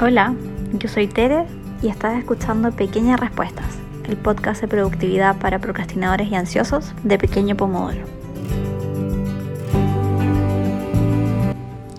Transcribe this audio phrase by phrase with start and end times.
[0.00, 0.34] Hola,
[0.72, 1.44] yo soy Tere
[1.80, 7.54] y estás escuchando Pequeñas Respuestas, el podcast de productividad para procrastinadores y ansiosos de Pequeño
[7.54, 8.00] Pomodoro.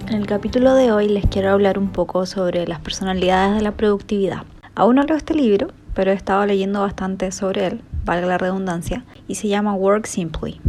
[0.08, 3.72] En el capítulo de hoy les quiero hablar un poco sobre las personalidades de la
[3.72, 4.44] productividad.
[4.74, 9.06] Aún no leo este libro, pero he estado leyendo bastante sobre él, valga la redundancia,
[9.28, 10.60] y se llama Work Simply.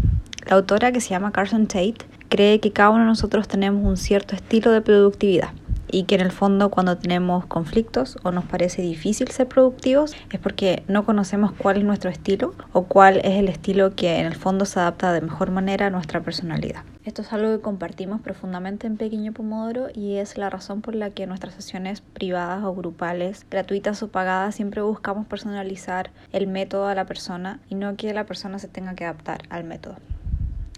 [0.46, 1.96] La autora, que se llama Carson Tate,
[2.28, 5.48] cree que cada uno de nosotros tenemos un cierto estilo de productividad
[5.90, 10.40] y que en el fondo cuando tenemos conflictos o nos parece difícil ser productivos es
[10.40, 14.34] porque no conocemos cuál es nuestro estilo o cuál es el estilo que en el
[14.34, 16.82] fondo se adapta de mejor manera a nuestra personalidad.
[17.04, 21.10] Esto es algo que compartimos profundamente en Pequeño Pomodoro y es la razón por la
[21.10, 26.96] que nuestras sesiones privadas o grupales, gratuitas o pagadas, siempre buscamos personalizar el método a
[26.96, 29.96] la persona y no que la persona se tenga que adaptar al método.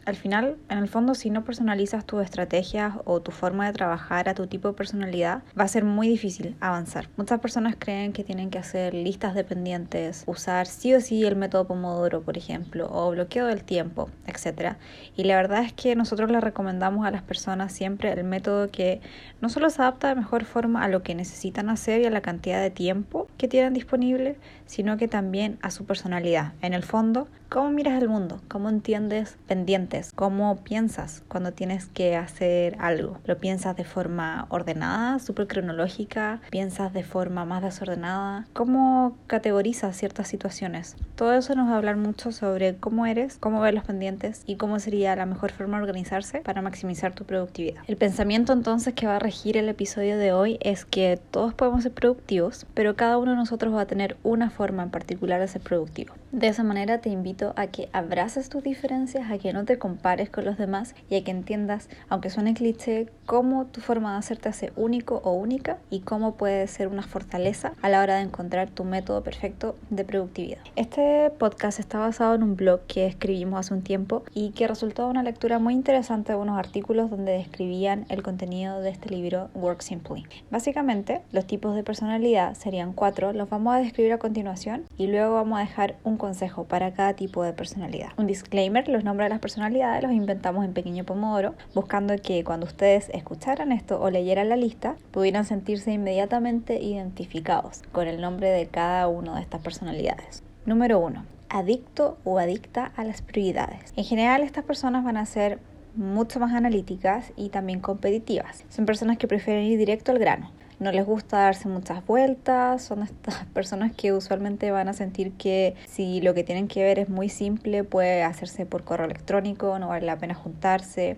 [0.08, 4.30] Al final, en el fondo, si no personalizas tus estrategias o tu forma de trabajar
[4.30, 7.10] a tu tipo de personalidad, va a ser muy difícil avanzar.
[7.18, 11.36] Muchas personas creen que tienen que hacer listas de pendientes, usar sí o sí el
[11.36, 14.76] método Pomodoro, por ejemplo, o bloqueo del tiempo, etc.
[15.14, 19.02] Y la verdad es que nosotros le recomendamos a las personas siempre el método que
[19.42, 22.22] no solo se adapta de mejor forma a lo que necesitan hacer y a la
[22.22, 26.54] cantidad de tiempo que tienen disponible, sino que también a su personalidad.
[26.62, 32.16] En el fondo, cómo miras el mundo, cómo entiendes pendientes, cómo piensas cuando tienes que
[32.16, 33.18] hacer algo.
[33.24, 36.40] ¿Lo piensas de forma ordenada, súper cronológica?
[36.50, 38.46] ¿Piensas de forma más desordenada?
[38.52, 40.96] ¿Cómo categorizas ciertas situaciones?
[41.16, 44.56] Todo eso nos va a hablar mucho sobre cómo eres, cómo ves los pendientes y
[44.56, 47.82] cómo sería la mejor forma de organizarse para maximizar tu productividad.
[47.86, 51.82] El pensamiento entonces que va a regir el episodio de hoy es que todos podemos
[51.82, 55.48] ser productivos, pero cada uno de nosotros va a tener una forma en particular de
[55.48, 56.14] ser productivo.
[56.30, 60.28] De esa manera te invito a que abraces tus diferencias, a que no te compares
[60.28, 64.36] con los demás y a que entiendas, aunque suene cliché, cómo tu forma de hacer
[64.36, 68.24] te hace único o única y cómo puede ser una fortaleza a la hora de
[68.24, 70.58] encontrar tu método perfecto de productividad.
[70.76, 75.08] Este podcast está basado en un blog que escribimos hace un tiempo y que resultó
[75.08, 79.80] una lectura muy interesante de unos artículos donde describían el contenido de este libro Work
[79.80, 80.26] Simply.
[80.50, 85.32] Básicamente, los tipos de personalidad serían cuatro, los vamos a describir a continuación y luego
[85.32, 88.08] vamos a dejar un consejo para cada tipo de personalidad.
[88.16, 92.66] Un disclaimer, los nombres de las personalidades los inventamos en Pequeño Pomodoro, buscando que cuando
[92.66, 98.66] ustedes escucharan esto o leyeran la lista, pudieran sentirse inmediatamente identificados con el nombre de
[98.66, 100.42] cada una de estas personalidades.
[100.66, 101.24] Número 1.
[101.48, 103.94] Adicto o adicta a las prioridades.
[103.96, 105.58] En general, estas personas van a ser
[105.94, 108.64] mucho más analíticas y también competitivas.
[108.68, 113.02] Son personas que prefieren ir directo al grano no les gusta darse muchas vueltas, son
[113.02, 117.08] estas personas que usualmente van a sentir que si lo que tienen que ver es
[117.08, 121.16] muy simple, puede hacerse por correo electrónico, no vale la pena juntarse.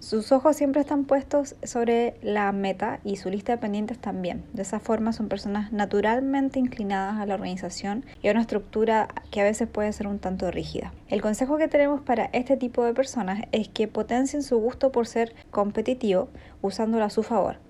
[0.00, 4.44] Sus ojos siempre están puestos sobre la meta y su lista de pendientes también.
[4.54, 9.40] De esa forma son personas naturalmente inclinadas a la organización y a una estructura que
[9.40, 10.92] a veces puede ser un tanto rígida.
[11.08, 15.06] El consejo que tenemos para este tipo de personas es que potencien su gusto por
[15.06, 16.28] ser competitivo
[16.62, 17.65] usándolo a su favor.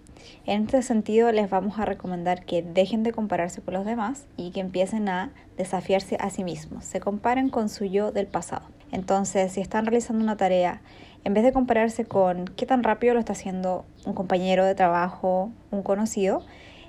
[0.46, 4.50] En este sentido, les vamos a recomendar que dejen de compararse con los demás y
[4.50, 8.66] que empiecen a desafiarse a sí mismos, se comparen con su yo del pasado.
[8.92, 10.80] Entonces, si están realizando una tarea,
[11.24, 15.50] en vez de compararse con qué tan rápido lo está haciendo un compañero de trabajo,
[15.70, 16.42] un conocido,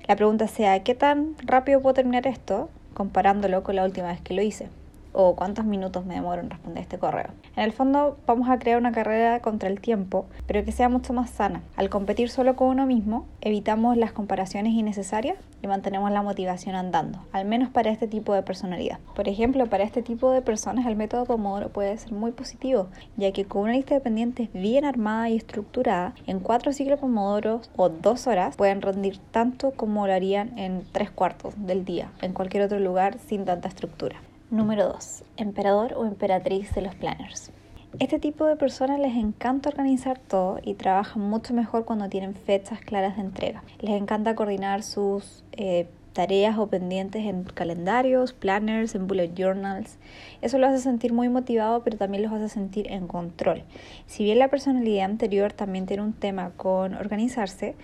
[0.08, 4.34] la pregunta sea, ¿qué tan rápido puedo terminar esto comparándolo con la última vez que
[4.34, 4.70] lo hice?
[5.20, 7.32] O cuántos minutos me demoro en responder este correo.
[7.56, 11.12] En el fondo vamos a crear una carrera contra el tiempo, pero que sea mucho
[11.12, 11.64] más sana.
[11.76, 17.26] Al competir solo con uno mismo, evitamos las comparaciones innecesarias y mantenemos la motivación andando,
[17.32, 19.00] al menos para este tipo de personalidad.
[19.16, 23.32] Por ejemplo, para este tipo de personas el método Pomodoro puede ser muy positivo, ya
[23.32, 27.90] que con una lista de pendientes bien armada y estructurada, en cuatro ciclos Pomodoro o
[27.90, 32.62] dos horas pueden rendir tanto como lo harían en tres cuartos del día, en cualquier
[32.62, 34.18] otro lugar sin tanta estructura.
[34.50, 35.24] Número 2.
[35.36, 37.52] Emperador o emperatriz de los planners.
[38.00, 42.80] Este tipo de personas les encanta organizar todo y trabajan mucho mejor cuando tienen fechas
[42.80, 43.62] claras de entrega.
[43.82, 49.98] Les encanta coordinar sus eh, tareas o pendientes en calendarios, planners, en bullet journals.
[50.42, 53.64] Eso los hace sentir muy motivados, pero también los hace sentir en control.
[54.06, 57.76] Si bien la personalidad anterior también tiene un tema con organizarse,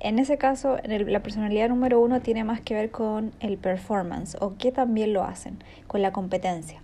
[0.00, 4.56] en ese caso, la personalidad número uno tiene más que ver con el performance o
[4.56, 6.80] que también lo hacen, con la competencia,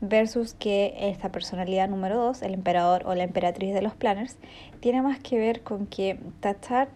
[0.00, 4.36] versus que esta personalidad número dos, el emperador o la emperatriz de los planners,
[4.78, 6.88] tiene más que ver con que tachar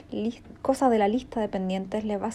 [0.62, 2.32] cosas de la lista de pendientes les va a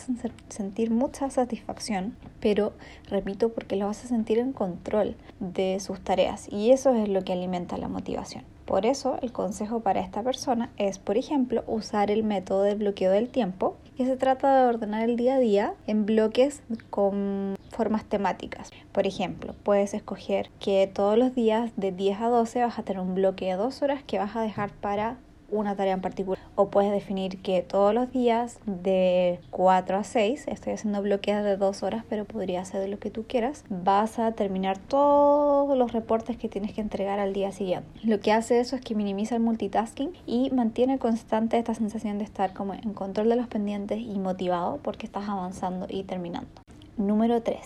[0.49, 2.73] sentir mucha satisfacción, pero
[3.09, 7.33] repito, porque los a sentir en control de sus tareas y eso es lo que
[7.33, 8.43] alimenta la motivación.
[8.65, 13.11] Por eso, el consejo para esta persona es, por ejemplo, usar el método de bloqueo
[13.11, 18.05] del tiempo, que se trata de ordenar el día a día en bloques con formas
[18.05, 18.71] temáticas.
[18.91, 23.01] Por ejemplo, puedes escoger que todos los días de 10 a 12 vas a tener
[23.01, 25.17] un bloque de dos horas que vas a dejar para
[25.51, 26.39] una tarea en particular.
[26.55, 31.57] O puedes definir que todos los días de 4 a 6, estoy haciendo bloqueos de
[31.57, 35.91] 2 horas, pero podría ser de lo que tú quieras, vas a terminar todos los
[35.91, 37.87] reportes que tienes que entregar al día siguiente.
[38.03, 42.23] Lo que hace eso es que minimiza el multitasking y mantiene constante esta sensación de
[42.23, 46.49] estar como en control de los pendientes y motivado porque estás avanzando y terminando.
[46.97, 47.57] Número 3.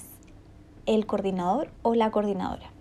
[0.85, 2.74] El coordinador o la coordinadora.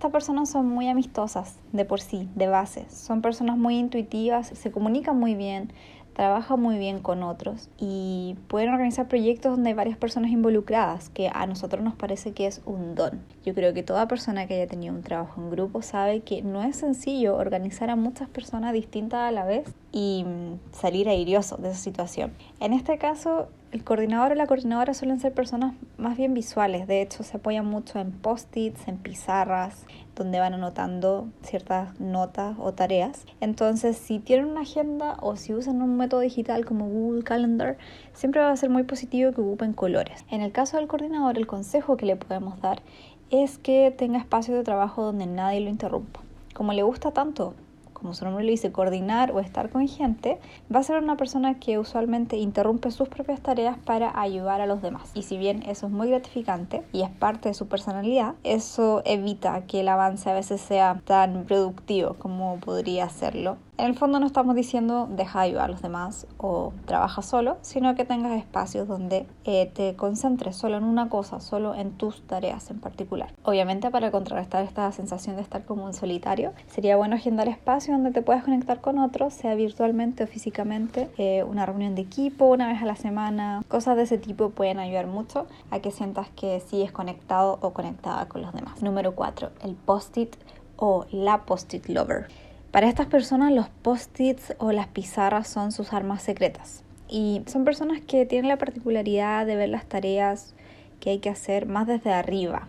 [0.00, 2.86] Estas personas son muy amistosas de por sí, de base.
[2.88, 5.74] Son personas muy intuitivas, se comunican muy bien,
[6.14, 11.30] trabajan muy bien con otros y pueden organizar proyectos donde hay varias personas involucradas, que
[11.30, 13.20] a nosotros nos parece que es un don.
[13.44, 16.62] Yo creo que toda persona que haya tenido un trabajo en grupo sabe que no
[16.62, 21.72] es sencillo organizar a muchas personas distintas a la vez y mm, salir airioso de
[21.72, 22.32] esa situación.
[22.58, 27.02] En este caso, el coordinador o la coordinadora suelen ser personas más bien visuales, de
[27.02, 29.86] hecho se apoyan mucho en post-its, en pizarras,
[30.16, 33.24] donde van anotando ciertas notas o tareas.
[33.40, 37.78] Entonces, si tienen una agenda o si usan un método digital como Google Calendar,
[38.12, 40.24] siempre va a ser muy positivo que ocupen colores.
[40.30, 42.82] En el caso del coordinador, el consejo que le podemos dar
[43.30, 46.20] es que tenga espacio de trabajo donde nadie lo interrumpa.
[46.54, 47.54] Como le gusta tanto
[48.00, 50.38] como su nombre lo dice, coordinar o estar con gente,
[50.74, 54.82] va a ser una persona que usualmente interrumpe sus propias tareas para ayudar a los
[54.82, 55.10] demás.
[55.14, 59.62] Y si bien eso es muy gratificante y es parte de su personalidad, eso evita
[59.66, 64.26] que el avance a veces sea tan productivo como podría serlo en el fondo no
[64.26, 69.26] estamos diciendo deja de a los demás o trabaja solo, sino que tengas espacios donde
[69.44, 73.32] eh, te concentres solo en una cosa, solo en tus tareas en particular.
[73.42, 78.10] Obviamente para contrarrestar esta sensación de estar como un solitario, sería bueno agendar espacios donde
[78.10, 82.68] te puedas conectar con otros, sea virtualmente o físicamente, eh, una reunión de equipo una
[82.68, 86.60] vez a la semana, cosas de ese tipo pueden ayudar mucho a que sientas que
[86.60, 88.82] sigues conectado o conectada con los demás.
[88.82, 90.36] Número 4, el post-it
[90.76, 92.28] o la post-it lover.
[92.70, 96.84] Para estas personas los post-its o las pizarras son sus armas secretas.
[97.08, 100.54] Y son personas que tienen la particularidad de ver las tareas
[101.00, 102.68] que hay que hacer más desde arriba.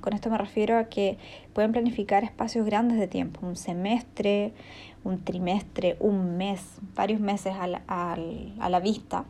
[0.00, 1.18] Con esto me refiero a que
[1.52, 4.52] pueden planificar espacios grandes de tiempo, un semestre,
[5.02, 6.62] un trimestre, un mes,
[6.94, 9.24] varios meses a la, vista,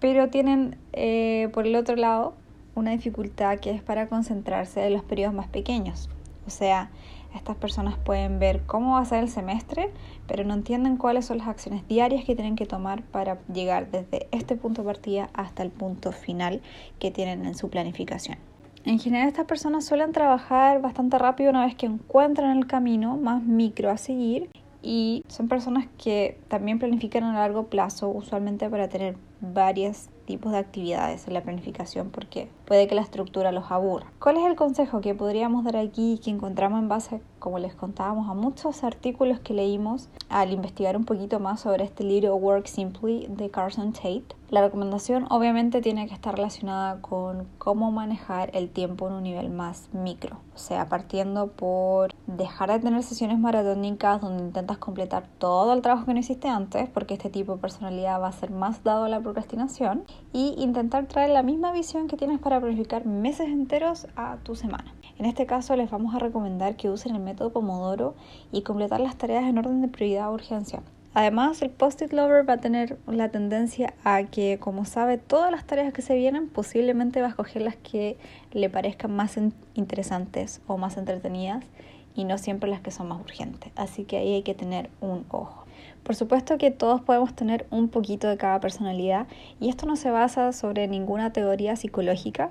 [0.00, 2.34] pero tienen eh, por el otro lado
[2.76, 6.08] una dificultad que es para concentrarse en los periodos más pequeños.
[6.46, 6.90] O sea,
[7.36, 9.92] estas personas pueden ver cómo va a ser el semestre,
[10.26, 14.28] pero no entienden cuáles son las acciones diarias que tienen que tomar para llegar desde
[14.32, 16.60] este punto de partida hasta el punto final
[16.98, 18.38] que tienen en su planificación.
[18.84, 23.42] En general estas personas suelen trabajar bastante rápido una vez que encuentran el camino más
[23.42, 24.48] micro a seguir
[24.86, 30.58] y son personas que también planifican a largo plazo, usualmente para tener varios tipos de
[30.58, 34.06] actividades en la planificación porque puede que la estructura los aburra.
[34.20, 37.74] ¿Cuál es el consejo que podríamos dar aquí y que encontramos en base, como les
[37.74, 42.66] contábamos, a muchos artículos que leímos al investigar un poquito más sobre este libro Work
[42.66, 44.35] Simply de Carson Tate?
[44.48, 49.50] La recomendación obviamente tiene que estar relacionada con cómo manejar el tiempo en un nivel
[49.50, 55.72] más micro, o sea, partiendo por dejar de tener sesiones maratónicas donde intentas completar todo
[55.72, 58.84] el trabajo que no hiciste antes, porque este tipo de personalidad va a ser más
[58.84, 63.48] dado a la procrastinación, y intentar traer la misma visión que tienes para planificar meses
[63.48, 64.94] enteros a tu semana.
[65.18, 68.14] En este caso les vamos a recomendar que usen el método Pomodoro
[68.52, 70.82] y completar las tareas en orden de prioridad o urgencia.
[71.18, 75.64] Además, el Post-it Lover va a tener la tendencia a que, como sabe todas las
[75.64, 78.18] tareas que se vienen, posiblemente va a escoger las que
[78.52, 79.38] le parezcan más
[79.72, 81.64] interesantes o más entretenidas
[82.14, 83.72] y no siempre las que son más urgentes.
[83.76, 85.64] Así que ahí hay que tener un ojo.
[86.02, 89.26] Por supuesto que todos podemos tener un poquito de cada personalidad
[89.58, 92.50] y esto no se basa sobre ninguna teoría psicológica,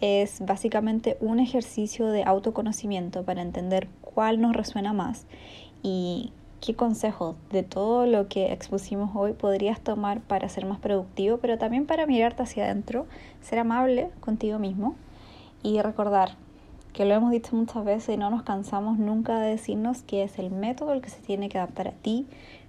[0.00, 5.26] es básicamente un ejercicio de autoconocimiento para entender cuál nos resuena más
[5.82, 6.32] y
[6.64, 11.58] qué consejos de todo lo que expusimos hoy podrías tomar para ser más productivo, pero
[11.58, 13.06] también para mirarte hacia adentro,
[13.42, 14.96] ser amable contigo mismo
[15.62, 16.36] y recordar
[16.94, 20.38] que lo hemos dicho muchas veces y no nos cansamos nunca de decirnos que es
[20.38, 22.26] el método el que se tiene que adaptar a ti,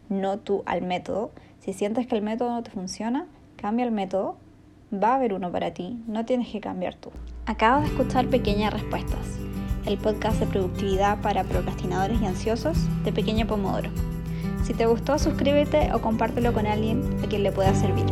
[0.09, 1.31] no tú al método.
[1.61, 4.35] Si sientes que el método no te funciona, cambia el método,
[4.93, 7.11] va a haber uno para ti, no tienes que cambiar tú.
[7.45, 9.39] Acabas de escuchar Pequeñas Respuestas,
[9.85, 13.89] el podcast de productividad para procrastinadores y ansiosos de Pequeño Pomodoro.
[14.63, 18.05] Si te gustó, suscríbete o compártelo con alguien a quien le pueda servir.